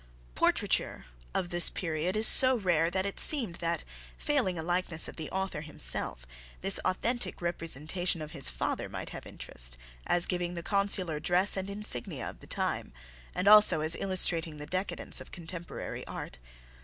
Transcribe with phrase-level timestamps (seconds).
[0.33, 1.05] Portraiture
[1.35, 3.83] of this period is so rare that it seemed that,
[4.17, 6.25] failing a likeness of the author himself,
[6.61, 9.77] this authentic representation of his father might have interest,
[10.07, 12.91] as giving the consular dress and insignia of the time,
[13.35, 16.39] and also as illustrating the decadence of contemporary art.